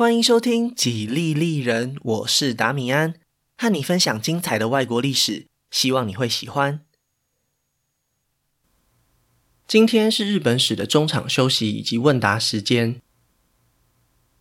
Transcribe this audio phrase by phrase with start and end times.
[0.00, 3.16] 欢迎收听《几利利人》，我是达米安，
[3.58, 6.80] 和你分享精彩的外国历史，希望你会喜欢。
[9.68, 13.02] 今天是日本史的中场休息以及问答时间。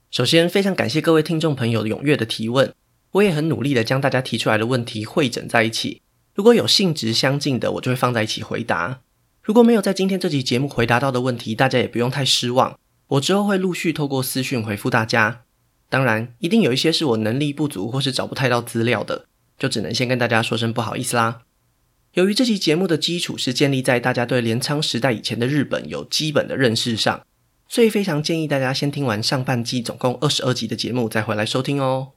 [0.09, 2.73] 首先，非常感谢各位听众朋友踊跃的提问，
[3.12, 6.01] 我也很努力的将大家提出来的问题汇整在一起。
[6.33, 9.01] 如果有性质相近的，我就会放在一起回答。
[9.44, 15.44] 如果没有在今天这集节目回答到的问题，大家也不用太失望，我之后会陆续透过私讯回复大家。
[15.90, 19.25] 当然，一定有一些是我能力不足或是找不太到资料的，
[19.57, 21.41] 就只能先跟大家说声不好意思啦。
[22.13, 27.25] 由于这期节目的基础是建立在大家对镰仓时代以前的日本有基本的认识上，
[27.67, 32.13] 所以非常建议大家先听完上半季总共二十二集的节目再回来收听哦。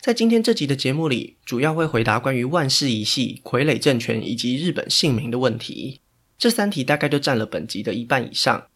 [0.00, 6.00] 在今天这集的节目里，主要会回答关于万世一系、傀儡政权以及日本姓名的问题，
[6.38, 8.66] 这三题大概就占了本集的一半以上。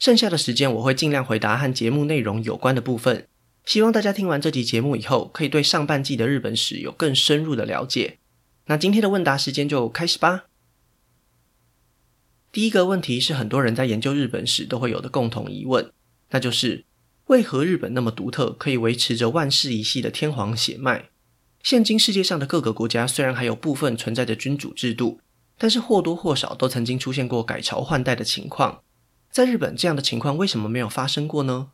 [0.00, 3.28] 剩下的时间我会尽量回答和节目内容有关的部分，
[3.66, 8.16] 希望大家听完这集节目以后，可以对上半季的日本史有更深入的了解。
[8.64, 10.44] 那今天的问答时间就开始吧。
[12.50, 15.92] 第一个问题是很多人在研究日本史都会有的共同疑问，
[16.30, 16.86] 那就是
[17.26, 21.10] 为何日本那么独特，可以维持着万世一系的天皇血脉？
[21.62, 25.20] 现今世界上的各个国家虽然还有部分存在着君主制度，
[25.58, 28.80] 但是或多或少都曾经出现过改朝换代的情况。
[29.30, 31.70] 在日本，这样的情况为什么没有发生过呢？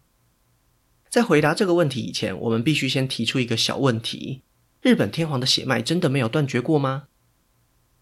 [1.09, 4.43] 在回答这个问题以前，我们必须先提出一个小问题：
[4.83, 7.05] 日本天皇的血脉真的没有断绝过吗？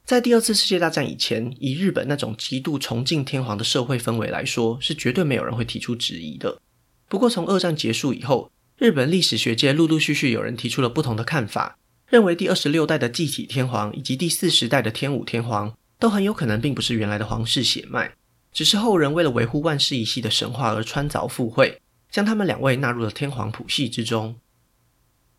[0.04, 6.60] 在第二次世界大战以前，以日本那种极度崇敬天皇的社会氛围来说，是绝对没有人会提出质疑的。
[7.08, 18.16] 不过，从二战结束以后，日本历史学界陆陆续续有人提出了不同的看法，认为第二十六代的继体天皇以及第四十代的天武天皇都很有可能并不是原来的皇室血脉。
[18.54, 24.36] 只是后人为了维护万世一系的神话而穿凿附会，将他们两位纳入了天皇谱系之中。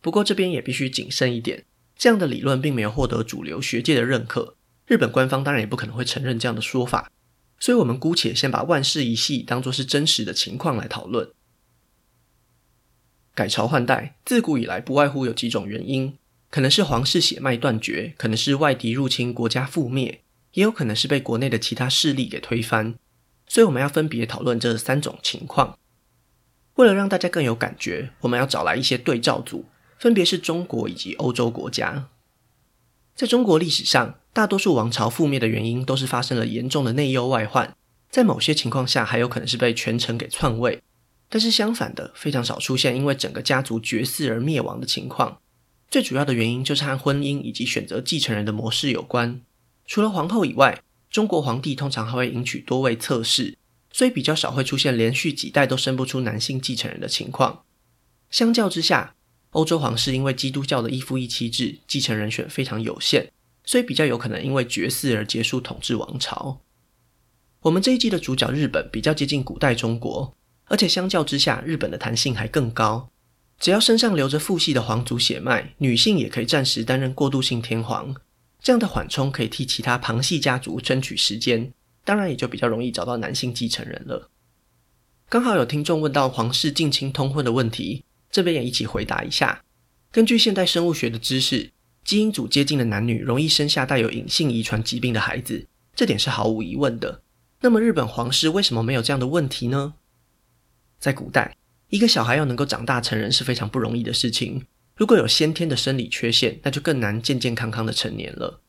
[0.02, 1.64] 不过这边也必须谨慎一点，
[1.96, 4.54] 这样的理论并没有获得主流学界的认可，
[4.86, 7.10] 日本官方当然也不可能会承认这样的说法。
[7.58, 11.30] 所以，我们姑且先把万世一系当作是真实的情况来讨论。
[13.34, 16.18] 改朝换代自古以来不外乎有几种原因，
[16.50, 20.20] 可能是皇室血脉断绝，可能是外敌入侵，国家覆灭，
[20.52, 22.94] 也有可能是被国内的其他势力给推翻。
[23.46, 25.78] 所以我们要分别讨论这三种情况。
[26.74, 29.64] 为了让大家更有感觉，我们要找来一些对照组，
[29.98, 32.08] 分别是中国以及欧洲国家。
[33.14, 37.74] 在中国历史上，大多数王朝覆灭的原因都是发生了严重的内忧外患，
[38.10, 40.82] 在某些情况下还有可能是被权臣给篡位。
[41.30, 45.38] 但是相反的，非常少出现因为整个家族绝嗣而灭亡的情况。
[45.88, 49.40] 最主要的原因就是和婚姻以及选择继承人的模式有关。
[49.86, 53.56] 除了皇后以外，中国皇帝通常还会迎娶多位侧室，
[53.92, 57.62] 所以比较少会出现连续几代都生不出男性继承人的情况。
[58.30, 59.14] 相较之下，
[59.50, 63.30] 欧洲皇室因为基督教的一夫一妻制，继承人选非常有限，
[63.64, 66.60] 所以比较有可能因为绝嗣而结束统治王朝。
[67.62, 70.34] 我们这一季的主角日本比较接近古代中国，
[70.66, 73.08] 而且相较之下，日本的弹性还更高。
[73.58, 78.14] 只要身上流着父系的皇族血脉，女性也可以暂时担任过渡性天皇。
[78.66, 81.72] 这样的缓冲可以替其他旁系家族争取时间，
[82.04, 84.28] 当然也就比较容易找到男性继承人了。
[85.28, 89.62] 刚好有听众问到皇室近亲通婚的问题，这边也一起回答一下。
[90.10, 91.70] 根据现代生物学的知识，
[92.02, 97.22] 基因组接近的男女容易生下带有隐性遗传疾病的孩子，这点是毫无疑问的。
[97.60, 99.94] 那么日本皇室为什么没有这样的问题呢？
[100.98, 101.56] 在古代，
[101.90, 104.66] 一个小孩要能够长大成人是非常不容易的事情。
[104.96, 108.62] 如果有先天的生理缺陷，那就更难健健康康的成年了。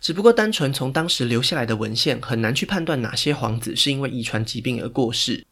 [0.00, 5.44] 只不过单纯从当时留下来的文献，很难去判断哪些皇子是因为遗传疾病而过世。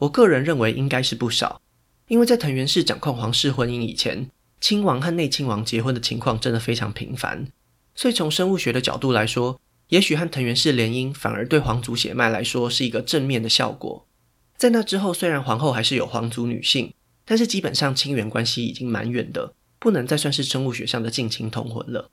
[0.00, 1.62] 我个人认为应该是不少，
[2.08, 4.28] 因为在藤原氏掌控皇室婚姻以前，
[4.60, 7.46] 亲王和内亲王结婚的情况真的非常频繁。
[7.94, 14.08] 所以从生物学的角度来说，也许和藤原氏联姻反而对皇族血脉来说是一个正面的效果。
[14.56, 16.92] 在那之后，虽然皇后还是有皇族女性。
[17.32, 22.10] 但是基本上亲缘关系已经蛮远的，不能再算是生物学上的近亲同婚了。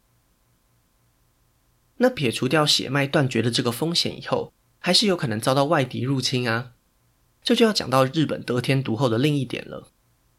[1.98, 6.72] 那撇除掉血脉断绝的这个风险以后，还是有可能遭到外敌入侵啊。
[7.44, 9.90] 这就要讲到日本得天独厚的另一点了。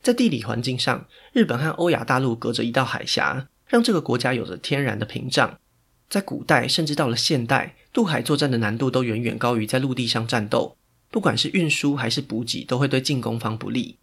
[0.01, 5.61] 在地理环境上，日本和欧亚大陆隔着一道海峡，让这个国家有着天然的屏障。
[6.09, 10.79] 在古代，甚至到了现代，渡海作战的难度都远远高于在陆地上战斗。
[11.11, 13.99] 不管是运输还是补给，都会对进攻方不利。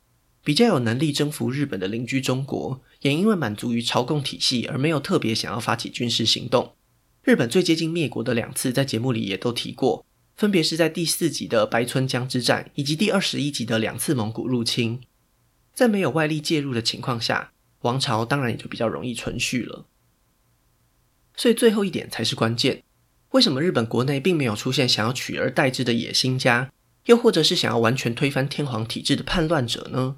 [0.47, 6.73] 比较有能力征服日本的邻居中国，也因为满足于朝贡体系而没有特别想要发起军事行动。
[7.23, 10.05] 日本最接近灭国的两次，在节目里也都提过，
[10.37, 15.01] 分别是在第四集的白村江之战，以及第二十一集的两次蒙古入侵。
[15.73, 17.51] 在没有外力介入的情况下，
[17.81, 19.85] 王朝当然也就比较容易存续了。
[21.35, 22.85] 所以最后一点才是关键：
[23.31, 26.71] 为什么日本国内并没有出现想要取而代之的野心家，
[27.07, 30.15] 又或者是想要完全推翻天皇体制的叛乱者呢？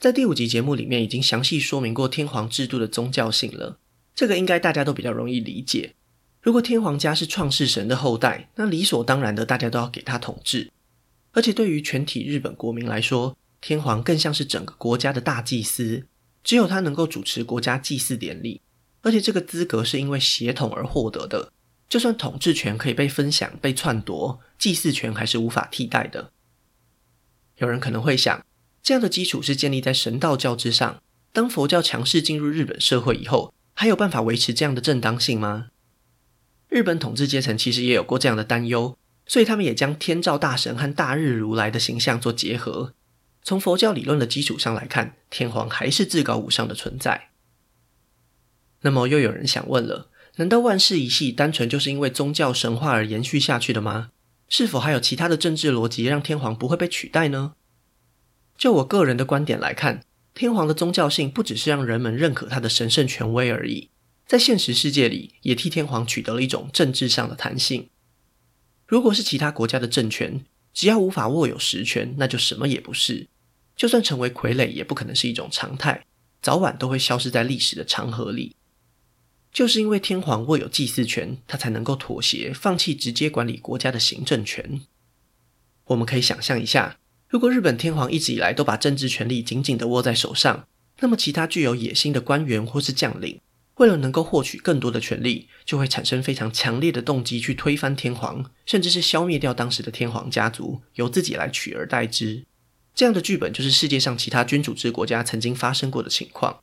[0.00, 3.78] 在第五集节目里面已经详细说明过天皇制度的宗教性了，
[4.14, 5.94] 这个应该大家都比较容易理解。
[6.40, 10.70] 如果天皇家是创世神的后代，那理所当然的大家都要给他统治。
[11.32, 16.06] 而且对于全体日本国民来说，天皇更像是整个国家的大祭司，
[16.44, 18.60] 只有他能够主持国家祭祀典礼，
[19.02, 21.52] 而且这个资格是因为血统而获得的。
[21.88, 26.30] 就算统治权可以被分享、被篡夺，祭祀权还是无法替代的。
[27.56, 28.44] 有人可能会想，
[28.88, 31.02] 这样的基础是建立在神道教之上，
[31.34, 35.66] 当佛教强势进入日本社会以后，还有办法维持这样的正当性吗？
[36.70, 38.96] 日本统治阶层其实也有过这样的担忧，
[39.26, 42.94] 所以他们也将天照大神和大日如来的形象做结合。
[43.42, 47.28] 从佛教理论的基础上来看，天皇还是至高无上的存在。
[48.80, 54.08] 那么又有人想问了，难道万世一系单纯就是因为宗教神话而延续下去的吗？
[54.48, 57.52] 是否还有其他的政治逻辑让天皇不会被取代呢？
[58.58, 63.88] 就我个人的观点来看，天皇的宗教性不只是让人们认可他的神圣权威而已。
[64.26, 67.88] 在现实世界里，也替天皇取得了一种政治上的弹性。
[68.86, 70.44] 如果是其他国家的政权，
[70.74, 73.28] 只要无法握有实权，那就什么也不是。
[73.76, 76.04] 就算成为傀儡，也不可能是一种常态，
[76.42, 78.56] 早晚都会消失在历史的长河里。
[79.52, 84.80] 就是因为天皇握有祭祀权，他才能够妥协，放弃直接管理国家的行政权。
[85.84, 90.66] 我们可以想象一下，如果日本天皇一直以来都把政治权力紧紧地握在手上，
[91.00, 93.38] 那么其他具有野心的官员或是将领，
[93.74, 102.46] 为了能够获取更多的权力，就会产生非常强烈的动机去推翻天皇，甚至是消灭掉当时的天皇家族，由自己来取而代之。
[102.94, 106.60] 这样的剧本就是世界上其他君主制国家曾经发生过的情况。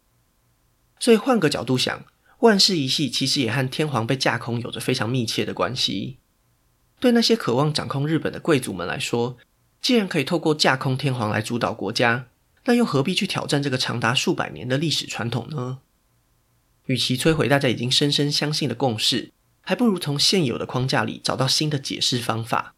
[0.99, 2.03] 所以换个角度想，
[2.39, 6.17] 万世一系其实也和天皇被架空有着非常密切的关系。
[6.99, 9.37] 对那些渴望掌控日本的贵族们来说，
[9.85, 12.25] 既然可以透过架空天皇来主导国家，
[12.63, 15.77] 那又何必去挑战这个长达数百年的历史传统呢？
[16.87, 22.73] 与其摧毁大家已经深深相信的共识，还不如从现有的框架里找到新的解释方法。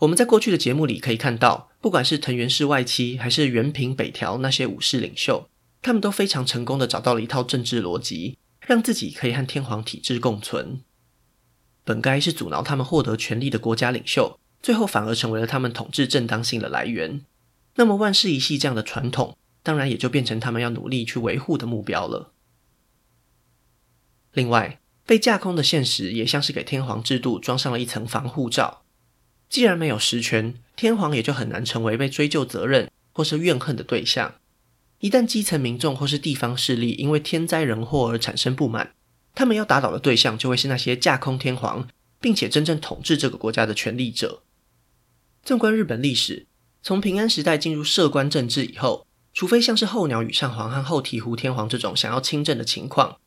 [0.00, 5.48] 我们在过去的节目里可以看到，不管是藤原氏外戚，还是源平北条那些武士领袖，
[5.80, 8.36] 他们都非常成功地找到了一套政治逻辑，
[8.66, 10.82] 让自己可以和天皇体制共存。
[11.84, 17.22] 本该是阻挠他们获得权力的国家领袖，最后反而成为了他们统治正当性的来源。
[17.74, 22.32] 那么万世一系这样的传统，当然也就变成他们要努力去维护的目标了。
[24.32, 28.82] 另外，被架空的现实也像是给天皇制度装上了一层防护罩。
[29.48, 34.36] 既然没有实权，天皇也就很难成为被追究责任或是怨恨的对象。
[35.00, 38.94] 一旦基层民众或是地方势力因为天灾人祸而产生不满，
[39.34, 41.88] 他们要打倒的对象就会是那些架空天皇，
[42.20, 44.42] 并且真正统治这个国家的权力者。
[45.42, 46.46] 纵观日本历史，
[46.82, 53.18] 从平安时代进入摄关政治以后，除非像是后鸟羽上皇和后醍醐天皇这种想要亲政的情况。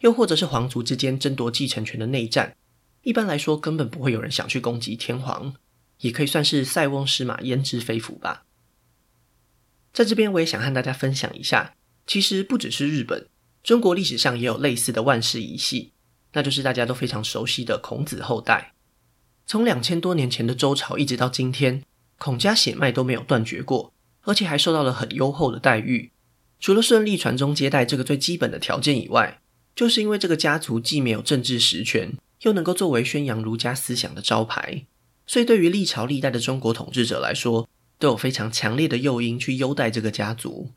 [0.00, 2.56] 又或者是皇族之间争夺继承权的内战，
[3.02, 5.54] 一般来说根本不会有人想去攻击天皇，
[6.00, 8.44] 也可以算是塞翁失马焉知非福吧。
[9.92, 11.74] 在这边我也想和大家分享一下，
[12.06, 13.28] 其实不只是日本，
[13.62, 15.92] 中国历史上也有类似的万世一系，
[16.34, 18.73] 那就是大家都非常熟悉的孔子后代。
[19.46, 21.82] 从两千多年前的周朝一直到今天，
[22.18, 26.10] 孔家血脉都没有断绝过，而且还受到了很优厚的待遇。
[26.60, 29.40] 除了顺利传宗接代这个最基本的条件以外，
[29.76, 34.86] 就是因为这个家族既没有政治实权，又能够作为宣扬儒家思想的招牌，
[35.26, 40.70] 所以对于历朝历代的中国统治者来说，都有非常强烈的诱因去优待这个家族。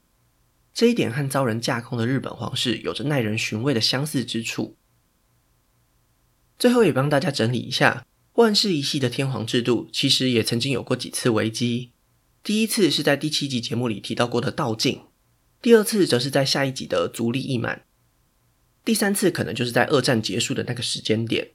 [0.74, 4.76] 这一点和遭人架空的日本皇室有着耐人寻味的相似之处。
[6.60, 8.06] 最后也帮大家整理一下，
[8.38, 11.90] 万世一系的天皇制度其实也曾经有过几次危机。
[12.44, 15.02] 第一次是在第七集节目里提到过的道静，
[15.60, 17.84] 第二次则是在下一集的足利义满。
[18.86, 21.54] 第三次可能就是在二战结束的那个时间点。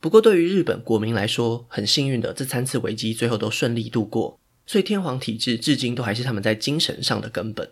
[0.00, 7.70] 不过，对于日本国民来说，很幸运的，这三次危机最后都顺利度过，所以天皇体制至今都还是他们在精神上的根本。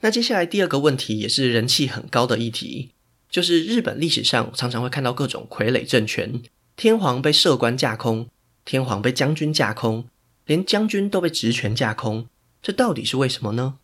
[0.00, 2.90] 那接下来第二个问题也是人气很高的议题，
[3.30, 6.42] 就是日本历史上常常会看到各种傀儡政权，
[6.76, 8.28] 天皇被摄关架空，
[8.64, 10.06] 天皇被将军架空，
[10.46, 12.26] 连将军都被职权架空，
[12.62, 13.78] 这到底是为什么呢？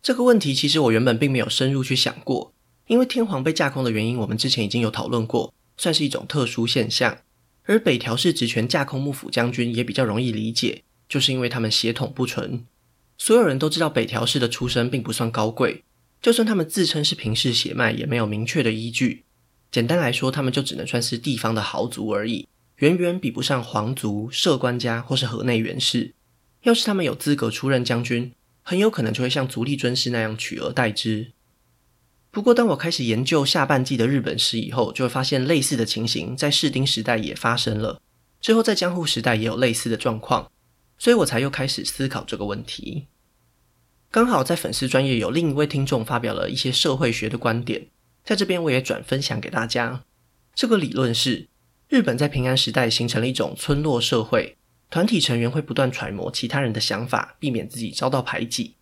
[0.00, 2.52] 这个问题其实我原本并没有深入去想过，
[2.86, 7.18] 因为天皇被架空的原因，我们之前已经有讨论过，算是一种特殊现象。
[7.64, 12.64] 而北条氏职权架空幕府将军也比较容易理解，就是因为他们血统不纯。
[13.18, 15.82] 所有人都知道北条氏的出身并不算高贵，
[16.20, 19.24] 就算他们自称是平氏血脉，也没有明确的依据。
[19.70, 26.14] 简单来说，他们就只能算是地方的豪族而已，远远比不上皇族、摄官家或是河内源氏。
[26.62, 28.32] 要是他们有资格出任将军，
[28.62, 31.32] 很有可能就会像足利尊氏那样取而代之。
[32.30, 38.02] 不过，当我开始研究下半季的日本史以后，就会发现类似的情形在室町时代也发生了，
[38.40, 40.50] 之后在江户时代也有类似的状况，
[40.98, 43.06] 所以我才又开始思考这个问题。
[44.10, 47.88] 刚好在粉丝专业有另一位听众发表了一些社会学的观点，
[48.24, 50.02] 在这边我也转分享给大家。
[50.54, 51.46] 这个理论是，
[51.88, 54.56] 日本在平安时代形成了一种村落社会，
[54.88, 58.76] 团体成员会不断揣摩其他人的想法，避免自己遭到排挤。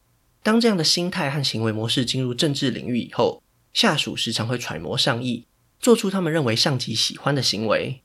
[0.44, 3.42] 当这样的心态和行为模式进入政治领域以后，
[3.74, 5.44] 下属时常会揣摩上意，
[5.80, 8.00] 做出他们认为上级喜欢的行为，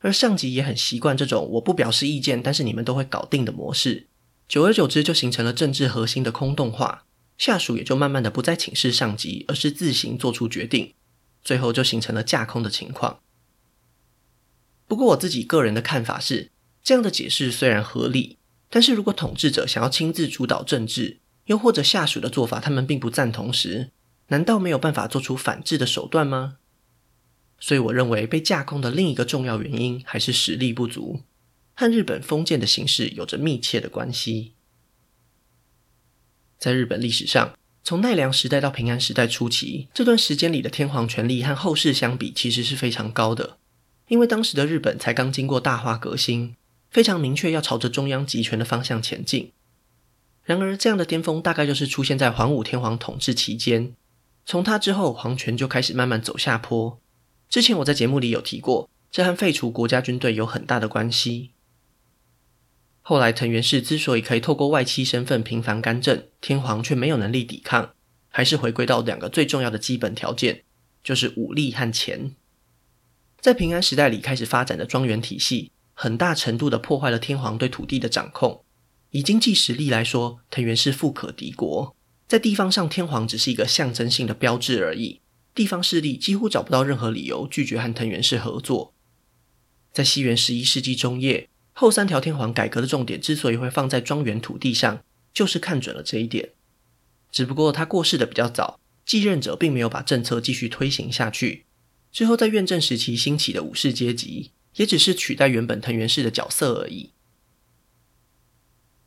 [0.00, 4.08] 而上级也很习惯这种我不表示意见，但是你们都会搞定的模式。
[4.48, 7.04] 久而久之，就形成了政治核心的空洞化，
[7.36, 10.94] 下属也就慢慢的不再请示上级，而是自行做出决定，
[11.42, 13.20] 最后就形成了架空的情况。
[14.86, 16.50] 不过我自己个人的看法是，
[16.82, 18.38] 这样的解释虽然合理，
[18.70, 23.90] 但是如果统治者想要亲自主导政治，又或者下属的做法，他们并不赞同时，
[24.28, 26.58] 难道没有办法做出反制的手段吗？
[27.58, 31.22] 所以我认为被架空的另一个重要原因还是实力不足，
[31.76, 34.54] 和日本封建的形式有着密切的关系。
[36.58, 43.58] 在日本历史上，从奈良时代到平安时代初期，这段时间里的天皇权力和后世相比，其实是非常高的，
[44.08, 46.56] 因为当时的日本才刚经过大化革新，
[46.90, 49.52] 非常明确要朝着中央集权的方向前进。
[50.44, 53.92] 然而，这样的巅峰大概就是出现在桓武天皇统治期间。
[54.46, 56.98] 从他之后，皇权就开始慢慢走下坡。
[57.50, 61.50] 之前我在节目里有提过，这和废除国家军队有很大的关系。
[63.08, 67.94] 后来，藤原氏之所以可以透过外戚身份频繁干政，天皇却没有能力抵抗，
[68.30, 70.64] 还是回归到两个最重要的基本条件，
[71.04, 72.34] 就是武力和钱。
[73.40, 78.64] 在平安时代里开始发展的庄园体系，很大程度的破坏了天皇对土地的掌控。
[79.12, 81.94] 以经济实力来说，藤原氏富可敌国。
[82.26, 85.20] 在地方上，天皇只是一个象征性的标志而已。
[85.54, 88.92] 地方势力几乎找不到任何理由拒绝和藤原氏合作。
[89.92, 95.04] 在西元十一世纪中叶，后三条天皇改革的重点之所以会放在庄园土地上，
[95.34, 96.52] 就是看准了这一点。
[97.30, 101.66] 只不过他过世的比较早，继任者并没有把政策继续推行下去。
[102.10, 107.10] 之后在院政时期兴起的武士阶级，也只是取代原本藤原氏的角色而已。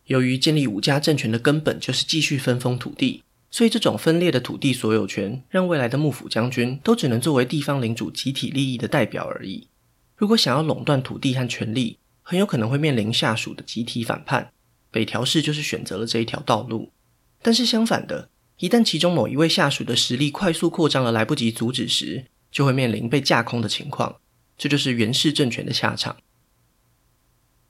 [0.06, 9.70] 由于建立武家政权的根本就是继续分封土地，所以这种分裂的土地所有权，让未来的幕府将军都只能作为地方领主集体利益的代表而已。
[10.16, 11.98] 如果想要垄断土地和权力，
[12.30, 14.52] 很有可能会面临下属的集体反叛。
[14.92, 16.92] 北条氏就是选择了这一条道路。
[17.42, 24.18] 但是相反的，一旦其中某一位下属的实力快速扩张而来不及阻止时，就会面临被架空的情况。
[24.60, 26.18] 这就是源氏政权的下场。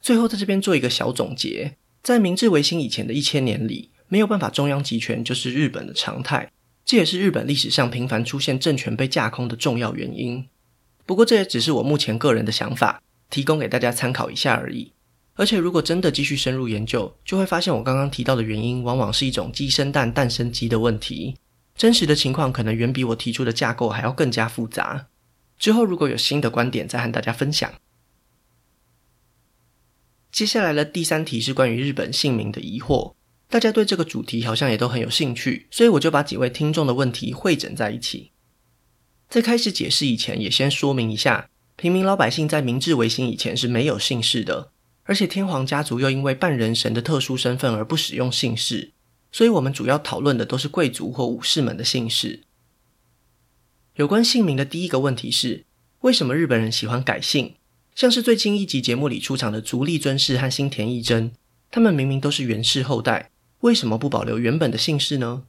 [0.02, 1.78] 最后在这边做一个小总结。
[2.04, 6.52] 在明治维新以前的一千年里，没有办法中央集权就是日本的常态，
[6.84, 10.46] 这也是日本历史上频繁出现政权被架空的重要原因。
[11.06, 14.94] 不过这也只是我目前个人的想法，提供给大家参考一下而已。
[15.36, 21.38] 而且如果真的继续深入研究，就会发现我刚刚提到的原因，往往是一种鸡生蛋，蛋生鸡的问题。
[21.76, 25.08] 真实的情况可能远比我提出的架构还要更加复杂。
[25.58, 27.74] 之后如果有新的观点，再和大家分享。
[30.32, 33.16] 接下来的第三题是关于日本姓名的疑惑，
[33.50, 38.32] 大家对这个主题好像也都很有兴趣，所以我就把几位听众的问题汇整在一起。
[39.28, 41.49] 在开始解释以前，也先说明一下，
[41.80, 44.70] 平民老百姓在明治维新以前是没有姓氏的，
[45.06, 48.92] 而且天皇家族又因为半人神的特殊身份而不使用姓氏，
[49.32, 52.42] 所以我们主要讨论的都是贵族或武士们的姓氏。
[53.96, 55.64] 有关姓名的第一个问题是，
[56.02, 57.54] 为什么日本人喜欢改姓？
[57.96, 61.32] 像是最近一集节目里出场的足利尊氏和新田义贞，
[61.72, 63.32] 他们明明都是源氏后代，
[63.62, 65.44] 为什么不保留原本的姓氏呢？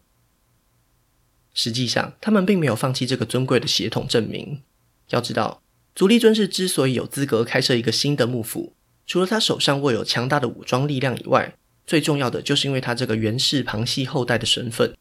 [1.53, 4.63] 实际上，他们并没有放弃这个尊贵的血统证明。
[5.09, 5.61] 要知道，
[5.95, 8.75] 足利尊氏之所以有资格开设一个新的幕府，
[9.07, 11.55] 除了他手上握有强大的武装力量以外，
[11.87, 14.97] 最重要的就是因为他这个源氏旁系后代的身份。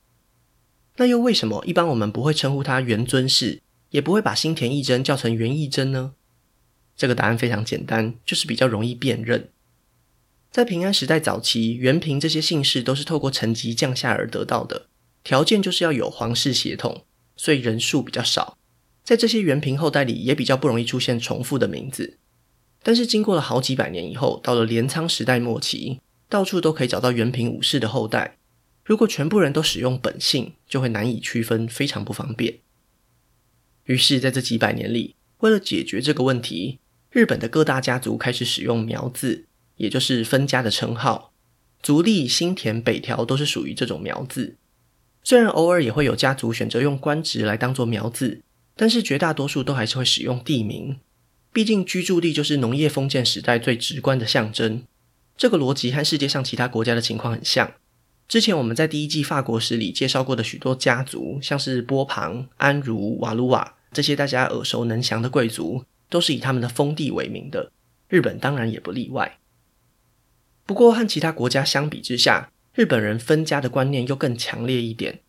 [0.97, 6.13] 那又为什么一般我们不会称呼他源尊氏，也不会把新田义贞叫成源义贞呢？
[6.97, 9.49] 这个答案非常简单，就是比较容易辨认。
[10.51, 14.87] 在平安时代早期，源平这些姓氏都是透过层级降下而得到的，
[15.23, 17.05] 条件就是要有皇室血统，
[17.37, 18.57] 所以人数比较少。
[19.09, 22.19] 在这些源平后代里，也比较不容易出现重复的名字。
[22.83, 25.99] 但是经过了好几百年以后，到了镰仓时代末期，
[26.29, 28.37] 到处都可以找到原平武士的后代。
[28.85, 32.59] 如果全部人都使用本姓，就会难以区分，非常不方便。
[33.85, 36.77] 于是，在这几百年里，为了解决这个问题，
[37.09, 39.47] 日本的各大家族开始使用苗字，
[39.77, 41.33] 也就是分家的称号。
[41.81, 44.57] 足利、新田、北条都是属于这种苗字。
[45.23, 48.43] 虽然偶尔也会有家族选择用官职来当做苗字，
[48.81, 50.97] 但是绝大多数都还是会使用地名。
[51.51, 54.83] 毕竟居住地就是农业封建时代最直观的象征。
[55.35, 57.73] 这个逻辑和世界上其他国家的情况很像。
[58.29, 67.73] 之前我们在第一季法国史里介绍过的许多家族，像是波旁、安茹、瓦鲁瓦这些大家耳熟能详的贵族，都是以他们的封地为名的。
[68.07, 69.39] 日本当然也不例外。
[70.65, 75.19] 不过和其他国家相比之下，日本人分家的观念又更强烈一点。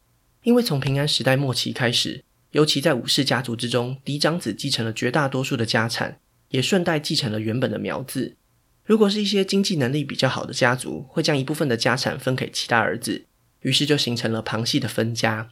[0.45, 8.37] 因为从平安时代末期开始，尤其在武士家族之中，嫡长子继承了绝大多数的家产，也顺带继承了原本的苗字。
[8.85, 13.27] 如果是一些经济能力比较好的家族，会将一部分的家产分给其他儿子，
[13.61, 15.51] 于是就形成了旁系的分家。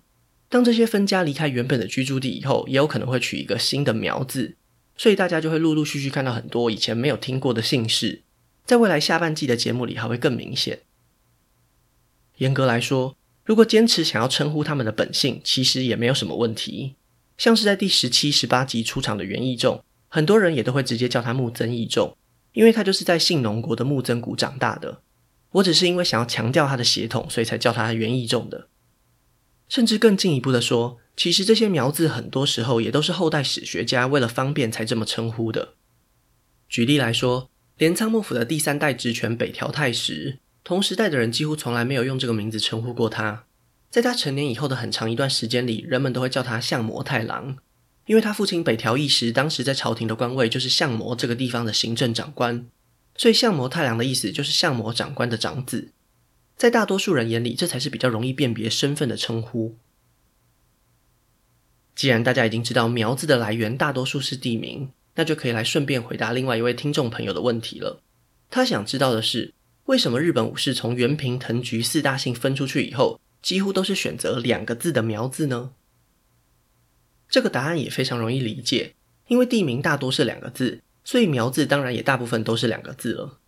[0.49, 4.57] 当这些分家离开原本的居住地以后，也有可能会取一个新的苗字，
[4.97, 8.23] 所以大家就会陆陆续续看到很多以前没有听过的姓氏。
[8.65, 10.81] 在未来下半季的节目里还会更明显。
[12.39, 13.17] 严格来说，
[13.49, 16.97] 如果坚持想要称呼他们的本姓，其实也没有什么问题。
[17.39, 22.15] 像是在第十七、十八集出场的源义仲，很多人也都会直接叫他木曾义仲，
[22.53, 25.01] 因为他就是在信浓国的木曾谷长大的。
[25.53, 28.69] 我只是因为想要强调他的血统，所以才叫他源义仲的。
[29.67, 35.71] 甚至更进一步的说，其实这些苗字很多时候也都是后代史学家为了方便才这么称呼的。
[36.69, 37.49] 举例来说。
[37.79, 43.45] 镰仓幕府的第三代职权北条泰时，同时代的人几乎从来没有用这个名字称呼过他。
[43.91, 47.57] 在他成年以后的很长一段时间里，人们都会叫他相模太郎，
[48.07, 52.67] 因为他父亲北条义时当时在朝廷的官位就是相模这个地方的行政长官，
[53.17, 55.93] 所以相模太郎的意思就是相模长官的长子。
[56.57, 59.77] 在大多数人眼里，这才是比较容易辨别身份的称呼。
[61.95, 64.91] 既然大家已经知道苗字的来源大多数是地名。
[65.19, 68.01] 那就可以来顺便回答另外一位听众朋友的问题了。
[68.51, 69.53] 他想知道的是，
[69.89, 75.71] 为什么日本武士从原平藤菊四大姓分出去以后，几乎都是选择两个字的苗字呢？
[77.27, 78.95] 这个答案也非常容易理解，
[79.29, 83.39] 因为地名大多是两个字，所以苗字当然也大部分都是两个字了。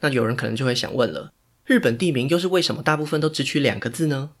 [0.00, 1.32] 那有人可能就会想问了，
[1.64, 4.32] 日本地名又是为什么大部分都只取两个字呢？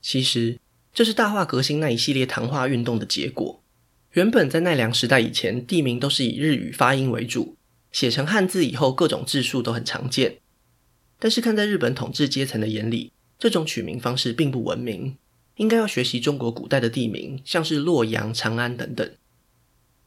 [0.00, 0.60] 其实，
[0.94, 3.60] 这是大化革新那一系列唐化运动的结果。
[4.12, 7.56] 原本在奈良时代以前，地名都是以日语发音为主，
[7.90, 10.38] 写成汉字以后，各种字数都很常见。
[11.18, 15.16] 但是看在日本统治阶层的眼里，这种取名方式并不文明，
[15.56, 19.10] 应该要学习中国古代的地名，像是洛阳、长安等等。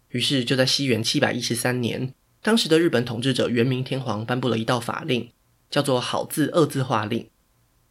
[0.09, 5.29] 于是就在西元七百一十三年，当时的日本统治者元明天皇颁布了一道法令，
[5.69, 7.29] 叫做“好字二字化令”，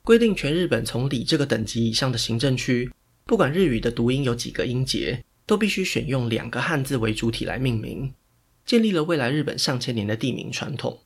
[0.02, 2.90] 规定全日本从里这个等级以上的行政区，
[3.24, 5.24] 不管日语的读音有几个音节。
[5.46, 8.14] 都必须选用两个汉字为主体来命名，
[8.70, 11.00] 建立了未来日本上千年的地名传统。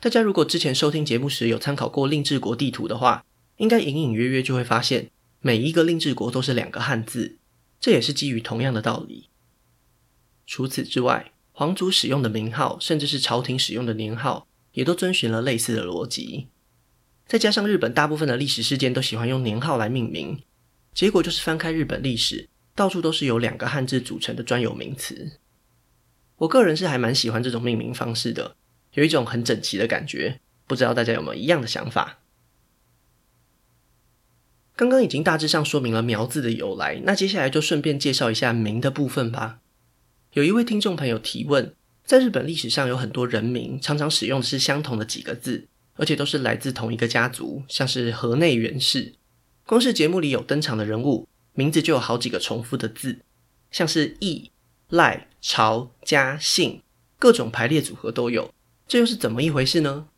[0.00, 3.24] 大家如果之前收听节目时有参考过令制国地图的话，
[3.58, 7.36] 应该隐隐约约就会发现，每一个令制国都是两个汉字，
[7.78, 9.28] 这也是基于同样的道理。
[10.44, 16.48] 除此之外，皇族使用的名号，甚至是朝廷使用的年号，也都遵循了类似的逻辑。
[17.28, 20.42] 再加上日本大部分的历史事件都喜欢用年号来命名，
[20.92, 22.48] 结果就是翻开日本历史。
[22.74, 25.38] 到处都是由两个汉字组成的专有名词。
[26.38, 28.56] 我个人是还蛮喜欢这种命名方式的，
[28.92, 30.40] 有一种很整齐的感觉。
[30.66, 32.18] 不知道大家有没有一样的想法？
[34.74, 39.60] 刚刚已经大致上说明了苗字的由来，那接下来就顺便介绍一下名的部分吧。
[40.32, 49.14] 有一位听众朋友提问，在日本历史上有很多人名，常常使用的是相同的几个字，而且都是来自同一个家族，像是河内源氏。
[49.64, 51.26] 光是节目里有登场的人物。
[51.58, 53.20] 名字就有好几个重复的字，
[53.70, 54.50] 像是义、
[54.90, 56.82] 赖、朝、家、信，
[57.20, 58.52] 各种排列组合都有，
[58.88, 60.08] 这又是怎么一回事呢？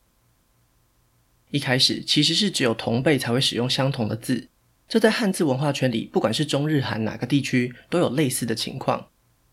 [1.51, 4.49] 一开始其实是只有同辈才会使用相同的字，
[4.89, 9.11] 这在汉字文化圈里，不管是中日韩哪个地区都有类似的情况。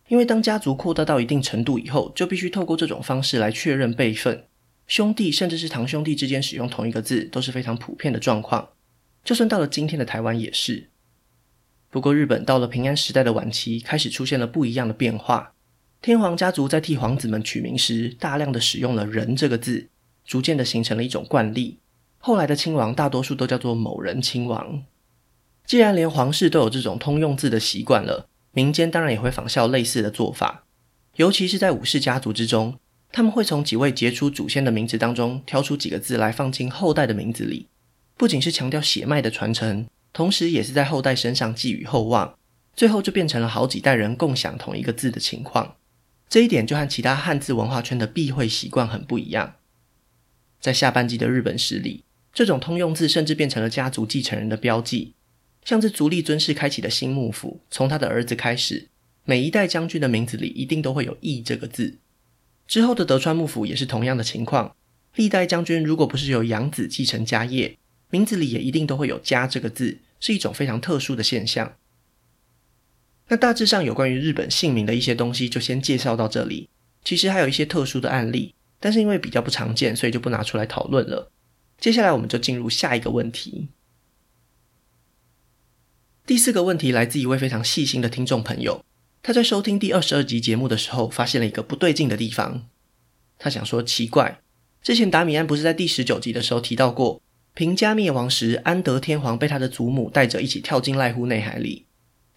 [0.08, 4.46] 因为当家族扩大到一定程度以后，就必须透过这种方式来确认辈分，
[4.88, 8.70] 兄弟甚至是堂兄弟之间使用同一个字都是非常普遍的状况，
[9.26, 10.90] 就算到了今天的台湾也是。
[11.90, 15.52] 不过，日本到了平安时代的晚期，开始出现了不一样的变化。
[16.02, 19.90] 天皇家族在替皇子们取名时，大量的使用了“人”这个字，
[20.24, 21.80] 逐渐的形成了一种惯例。
[22.20, 24.84] 后来的亲王大多数都叫做某人亲王。
[25.66, 30.66] 既然连皇室都有这种通用字的习惯了，民间当然也会仿效类似的做法。
[31.16, 32.78] 尤其是在武士家族之中，
[33.12, 37.68] 他们会从几位杰出祖先的名字当中挑出几个字来放进后代的名字里，
[38.16, 42.38] 不仅是强调血脉的传承，同时也是在后代身上寄予厚望，
[42.76, 45.76] 最后就变成了好几代人共享同一个字的情况。
[46.28, 49.56] 这一点就和其他汉字文化圈的避讳习惯很不一样。
[50.60, 55.14] 在下半季的日本史里，这种通用字甚至变成了家族继承人的标记。
[55.64, 58.88] 像是足利尊氏开启的新幕府，从他的儿子开始，
[59.24, 61.98] 每一代将军的名字里一定都会有“义”这个字。
[62.68, 64.76] 之后的德川幕府也是同样的情况，
[65.16, 67.78] 历代将军如果不是由养子继承家业，
[68.10, 71.76] 名字里也一定都会有“家”这个字，是一种非常特殊的现象。
[73.28, 76.70] 那大致上有关于日本姓名的一些东西就先介绍到这里。
[77.04, 81.32] 其实还有一些特殊的案例，但是因为比较不常见，所以就不拿出来讨论了。
[81.80, 83.68] 接下来我们就进入下一个问题。
[86.26, 88.84] 第四个问题来自一位非常细心的听众朋友，
[89.22, 92.68] 他在收听第二十二集节目的时候，发现了一个不对劲的地方。
[93.38, 94.40] 他想说，奇怪，
[94.82, 97.22] 之前达米安不是在第十九集的时候提到过，
[97.54, 101.86] 平家灭亡时，安德天皇被他的祖母带着一起跳进濑户内海里。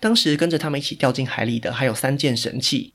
[0.01, 2.95] 当时跟着他们一起掉进海里的还有三件神器。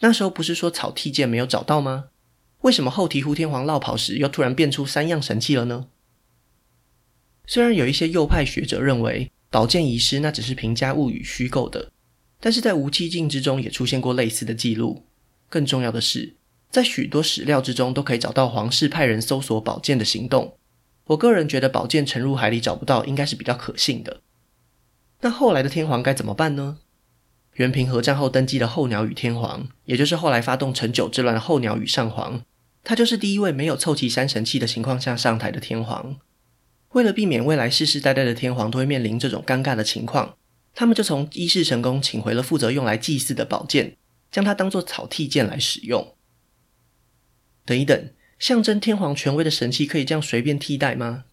[0.00, 2.06] 那时候不是说草薙剑没有找到吗？
[2.62, 5.86] 为什么后醍醐天皇落跑时又突然变出三样神器了呢？
[7.46, 11.90] 虽然有一些右派学者认为宝剑遗失那只是平家物语虚构的，
[12.40, 15.04] 但是在无期镜之中也出现过类似的记录。
[15.48, 16.34] 更重要的是，
[16.70, 20.56] 在许多史料之中都可以找到皇室派人搜索宝剑的行动。
[21.04, 24.22] 我个人觉得宝剑沉入海里找不到应该是比较可信的。
[25.20, 26.78] 那后来的天皇该怎么办呢？
[27.54, 32.42] 源平和战后登基的后鸟羽天皇，也就是后来发动成九之乱的后鸟羽上皇，
[32.82, 36.16] 他就是第一位没有凑齐三神器的情况下上台的天皇。
[36.90, 40.36] 为了避免未来世世代代的天皇都会面临这种尴尬的情况，
[40.74, 43.96] 他们就从伊势神宫请回了负责用来祭祀的宝剑，
[44.30, 46.16] 将它当做草薙剑来使用。
[47.64, 51.24] 等一等，象征天皇权威的神器可以这样随便替代吗？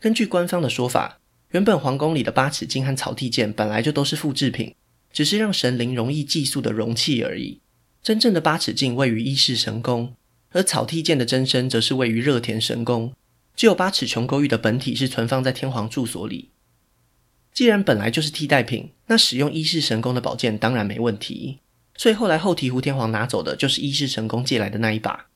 [0.00, 1.20] 根据官方的说法。
[1.52, 4.74] 原本皇宫里的八尺镜和草薙剑本来就都是复制品，
[5.12, 7.60] 只是让神灵容易祭祀的容器而已。
[8.02, 10.14] 真正的八尺镜位于伊势神宫，
[10.52, 13.12] 而草剃剑的真身则是位于热田神宫。
[13.54, 16.48] 只有八尺琼勾玉的本体是存放在天皇住所里。
[17.52, 21.58] 既然本来就是替代品，那使用伊势神宫的宝剑当然没问题。
[21.98, 25.26] 所以后来后醍醐天皇拿走的就是伊势神宫借来的那一把，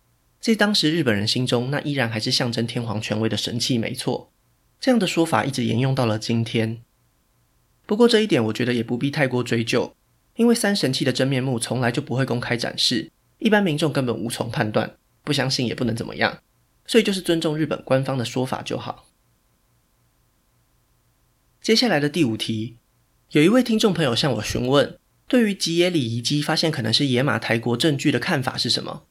[0.41, 4.33] 在当时日本人心中，那依然还是象征天皇权威的神器，没错。
[4.81, 6.83] 这样的说法一直沿用到了今天。
[7.87, 9.95] 不过这一点我觉得也不必太过追究，
[10.35, 16.39] 因为三神器的真面目从来就不会公开展示，一般民众根本无从判断，不相信也不能怎么样，
[16.87, 19.07] 所以就是尊重日本官方的说法就好。
[21.61, 22.77] 接下来的第五题，
[23.31, 29.05] 有一位听众朋友向我询问，对于吉野里遗迹发现可能是野马台国证据的看法是什么？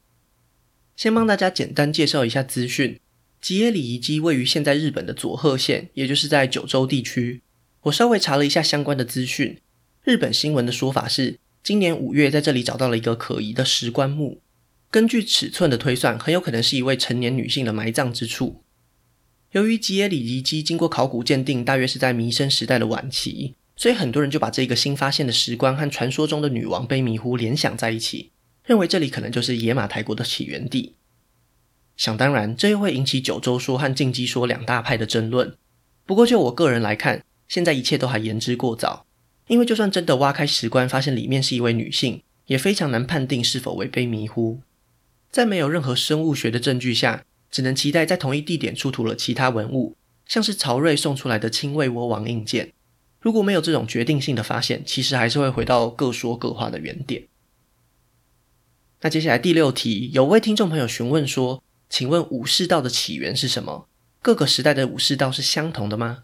[0.96, 3.00] 先帮大家简单介绍一下资讯。
[3.46, 7.44] 吉野里遗迹位于现在日本的佐贺县，也就是在九州地区。
[7.84, 9.60] 我稍微查了一下相关的资讯，
[10.04, 14.42] 日本新闻的说法是，今年五月在这里找到了一个可疑的石棺木。
[14.90, 18.64] 根据尺寸的推算，很有可能是一位成年女性的埋葬之处。
[19.52, 28.32] 由于吉野里遗迹经过考古鉴定，大约是在弥生时代的晚期，所以很多人就把这个新发现的石棺和传说中的女王卑弥呼联想在一起，
[28.66, 30.96] 认为这里可能就是野马台国的起源地。
[31.98, 35.56] 想当然，这又会引起九州说和近畿说两大派的争论。
[36.06, 39.06] 不过就我个人来看，现在一切都还言之过早。
[39.48, 44.60] 因为就算真的挖开石棺，发现里面是一位女性，也非常难判定是否为卑弥呼。
[45.32, 52.74] 在没有任何生物学的证据下，只能期待在同一地点出土了其他文物，像是曹叡送出来的亲卫窝王印鉴。
[53.22, 57.28] 如果没有这种决定性的发现，其实还是会回到各说各话的原点。
[59.02, 61.64] 那接下来第六题，有位听众朋友询问说。
[61.90, 63.88] 请问武士道的起源是什么？
[64.22, 66.24] 各个时代的武士道是相同的吗？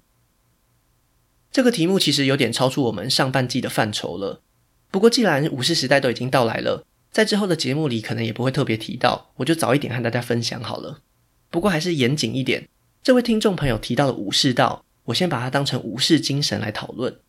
[1.52, 4.42] 这个题目其实有点超出我们上半季的范畴了。
[4.90, 11.02] 不过既然武士时代都已经到来了，在之后的节目里可能也不会特别提到，我就早一点和大家分享好了。
[11.50, 12.68] 不过还是严谨一点，
[13.04, 17.20] 这位听众朋友提到的武士道，我先把它当成武士精神来讨论。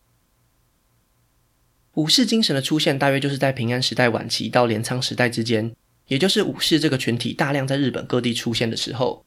[1.95, 5.75] 武士精神的出现大约就是在平安时代晚期到镰仓时代之间。
[6.09, 9.25] 也就是武士这个群体大量在日本各地出现的时候，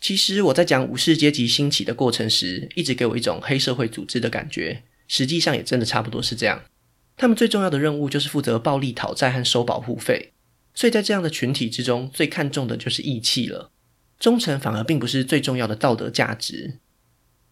[0.00, 4.82] 其实我在讲武士阶级兴起的过程时，一直给我一种黑社会组织的感觉。
[5.06, 6.64] 实际上也真的差不多是这样。
[7.16, 10.32] 他们最重要的任务就是负责暴力讨债和收保护费，
[10.74, 13.70] 所以在这样的群体之中，最看重的就是义气了。
[14.18, 16.78] 忠诚反而并不是最重要的道德价值。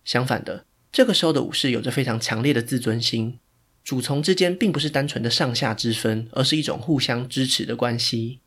[0.05, 3.38] 相反的，这个时候的武士有着非常强烈的自尊心，
[3.85, 8.41] 主从之间并不是单纯的上下之分，而是一种互相支持的关系。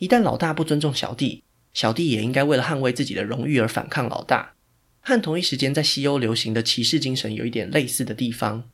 [0.00, 4.54] 一旦老大不尊重小弟，小弟也应该为了捍卫自己的荣誉而反抗老大。
[5.02, 8.70] 和同一时间在西欧流行的骑士精神有一点类似的地方。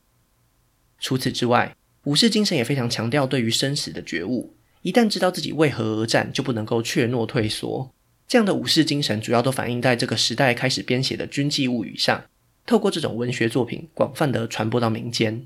[0.99, 4.55] 除此之外，武士精神也非常强调对于生死的觉悟。
[4.83, 7.93] 一旦知道自己为何而战，就不能够怯懦退缩。
[8.25, 12.23] 这样的武士精神主要都反映在这个时代开始编写的军记物语上，
[12.65, 15.45] 透过这种文学作品广泛地传播到民间。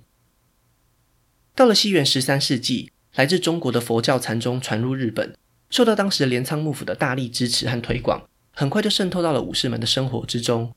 [1.56, 5.36] 到了西元十三世纪，来自中国的佛教禅宗传入日本，
[5.72, 10.72] 受到当时镰仓幕府的大力支持和推广，很快就渗透到了武士们的生活之中。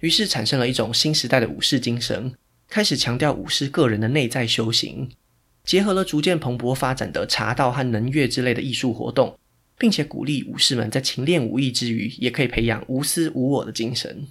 [0.00, 2.32] 于是产生了一种新时代的武士精神，
[2.66, 5.10] 开始强调武士个人的内在修行，
[5.64, 9.38] 结合了逐渐蓬勃发展的茶道和能乐之类的艺术活动，
[9.76, 14.26] 并且鼓励武士们在勤练武艺之余，也可以培养无私无我的精神。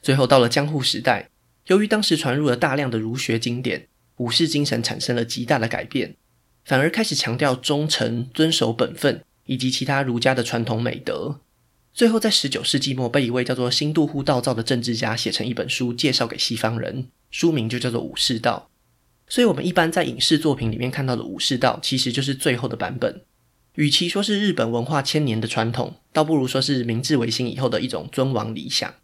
[0.00, 1.28] 最后到了江户时代，
[1.66, 6.16] 由于当时传入了大量的儒学经典，武士精神产生了极大的改变。
[6.64, 11.40] 反而开始强调忠诚、遵守本分以及其他儒家的传统美德。
[11.92, 18.70] 最后，在十九世纪末，被一位叫做新渡户道造的政治家写成一本书，介绍给西方人，书名就叫做《武士道》。
[19.32, 23.22] 所以，我们一般在影视作品里面看到的武士道，其实就是最后的版本。
[23.74, 28.94] 与其说是日本文化千年的传统，倒不如说是明治维新以后的一种尊王理想。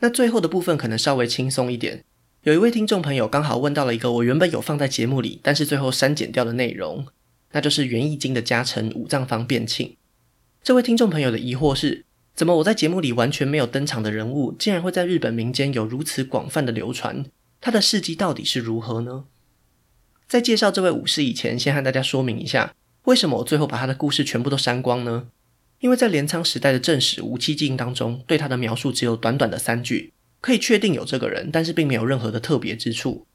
[0.00, 2.04] 那最后的部分可能稍微轻松一点。
[2.46, 7.04] 有一位听众朋友刚好问到了一个我原本有放在节目里，但是最后删减掉的内容，
[7.50, 9.96] 那就是元义经的家臣五藏坊变庆。
[10.62, 12.04] 这位听众朋友的疑惑是：
[12.36, 17.26] 怎么我在节目里完全没有登场的人物，竟然会在日本民间有如此广泛的流传？
[17.60, 19.24] 他的事迹到底是如何呢？
[20.28, 25.26] 在介绍这位武士以前，先和大家说明一下，为什么我最后把他的故事全部都删光呢？
[25.80, 30.12] 因为在镰仓时代的正史《吴七镜》当中，对他的描述只有短短的三句。
[30.40, 33.26] 可以确定有这个人，但是并没有任何的特别之处。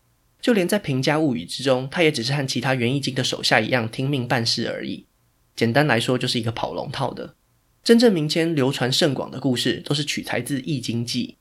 [0.41, 5.05] 就连在《平家物语》之中，他也只是和其他源义经的手下一样听命办事而已。
[5.55, 7.35] 简单来说，就是一个跑龙套的。
[7.83, 11.37] 真正民间流传甚广的故事，都是取材自《义经记》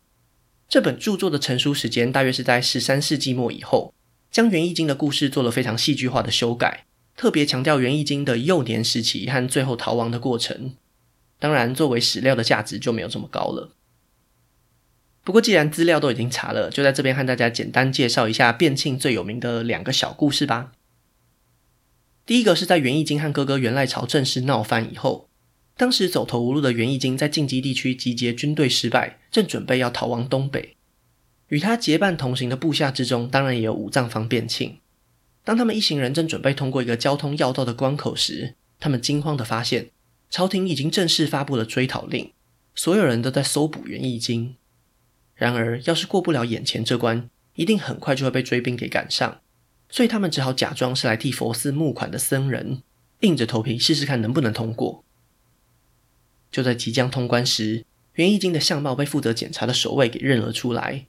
[0.69, 3.95] 这本著作的成书时间，大约是在十三世纪末以后，
[4.31, 10.75] 将源义经的故事做了非常戏剧化的修改，特别强调源义经的幼年时期和最后逃亡的过程。
[11.39, 13.71] 当然，作为史料的价值就没有这么高了。
[15.23, 20.73] 不过，既然资料都已经查了，就在这边和大家简单介绍一下变庆最有名的两个小故事吧。
[22.25, 25.29] 第一个是在源义经和哥哥源赖朝正式闹翻以后，
[25.77, 30.77] 当时走投无路的源义经在近畿地区集结军队失败，正准备要逃亡东北。
[31.49, 34.79] 与他结伴同行的部下之中，当然也有五藏坊变庆。
[35.43, 39.91] 当他们一行人正准备通过一个交通要道的关口时，他们惊慌地发现，
[40.31, 42.33] 朝廷已经正式发布了追讨令，
[42.75, 44.55] 所有人都在搜捕源义经。
[45.41, 49.41] 然而，要是过不了眼前这关，一定很快就会被追兵给赶上。
[49.89, 52.83] 所以他们只好假装是来替佛寺募款的僧人，
[53.21, 55.03] 硬着头皮试试看能不能通过。
[56.53, 61.07] 就在即将通关时，袁义经的相貌被负责检查的守卫给认了出来。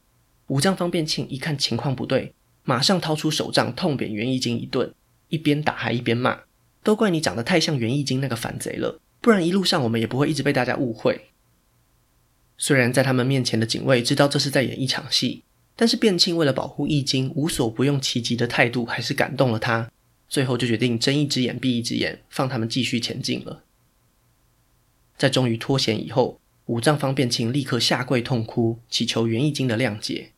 [0.48, 4.94] 武藏方便庆一看情况不对，马上掏出手杖痛扁袁义经一顿，
[5.28, 6.39] 一边打还一边骂
[6.82, 11.28] ：“都怪你长得太像袁义经那个反贼了，不然一路上我们也不会一直被大家误会。”
[12.63, 15.41] 虽然在他们面前的警卫知道这是在演一场戏，
[15.76, 19.91] 但是变庆为了保护易经，无所不用其极的态度还是感动了他。
[20.30, 23.63] 最后就决定睁一只眼闭一只眼，放他们继续前进了。
[25.17, 30.30] 在终于脱险以后，武藏方变庆立刻下跪痛哭，祈求源义经的谅解。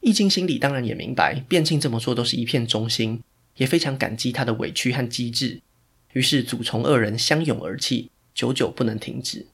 [0.00, 3.22] 易经心里当然也明白，变庆这么做都是一片忠心，
[3.58, 5.60] 也非常感激他的委屈和机智。
[6.14, 9.46] 于是祖从二人相拥而泣，久久不能停止。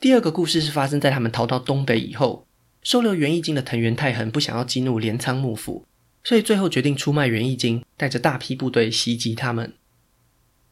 [0.00, 2.46] 第二个故事是发生在他们逃到东北以后，
[2.84, 5.84] 收留源义经的藤原太衡不想要激怒镰仓幕府，
[6.22, 9.72] 所以最后决定出卖源义经，带着大批部队袭击他们。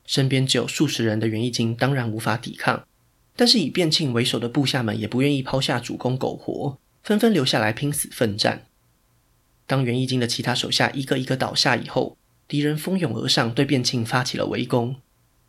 [0.05, 2.87] 身边只有数十人的源义经当然无法抵抗，
[3.35, 8.67] 但是以变庆为首的部下们也不愿意抛下主公苟活，纷纷留下来拼死奋战。
[9.67, 14.95] 当源义经的其他手下一个一个倒下以后，敌人蜂拥而上，对变庆发起了围攻。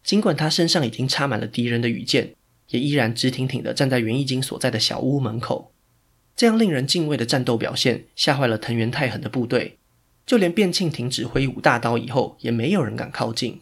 [0.03, 2.33] 尽管他身上已经插满了敌人的羽箭。
[2.69, 5.73] 也依然直挺挺地站在袁义经所在的小屋门口，
[6.35, 9.77] 这样令人敬畏的战斗表现吓坏了藤原太衡的部队，
[10.25, 13.61] 就连卞庆停止挥舞大刀以后，也没有人敢靠近。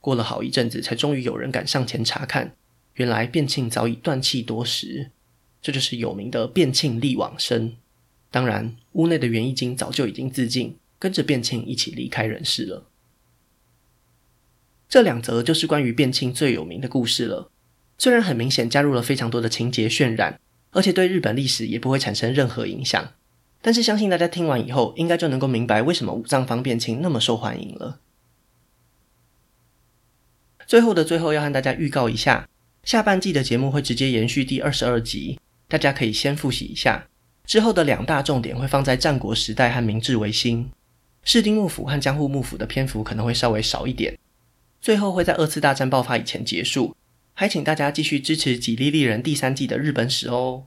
[0.00, 2.54] 过了好一阵子，才终于有人敢上前查看，
[2.94, 5.10] 原来卞庆早已断气多时，
[5.62, 7.74] 这就是有名的变庆力往生。
[8.30, 12.90] 当然，屋内的袁义经早就已经自尽，跟着卞庆一起离开人世了。
[14.88, 17.50] 这两则就是关于卞庆最有名的故事了。
[17.96, 20.38] 虽然很明显加入了非常多的情节渲染，
[20.72, 23.12] 而且对日本历史也不会产生任何影响，
[23.62, 28.00] 但是相信大家听完以后，应该就能够明白为什么武藏方便清那么受欢迎了。
[30.66, 32.48] 最后的最后，要和大家预告一下，
[32.82, 37.06] 下半季的节目会直接延续第二十二集，大家可以先复习一下。
[37.46, 40.70] 之后的两大重点会放在战国时代和明治维新，
[41.22, 44.18] 室町幕府和江户幕府的篇幅可能会稍微少一点。
[44.80, 46.96] 最后会在二次大战爆发以前结束，
[47.34, 50.66] 还请大家继续支持《几利利人》第三季的日本史哦。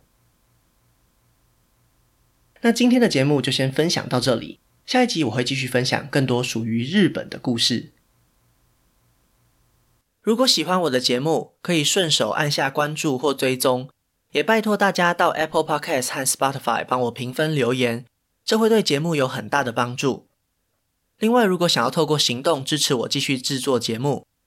[2.61, 7.93] 那今天的节目就先分享到这里，下一集我会继续分享更多属于日本的故事。
[10.21, 13.89] 如果喜欢我的节目，可以顺手按下关注或追踪，
[14.33, 18.05] 也拜托大家到 Apple Podcast 和 Spotify 帮我评分留言，
[18.43, 20.27] 这会对节目有很大的帮助。
[21.19, 24.25] 另外，如果想要透过行动支持我继续制作节目，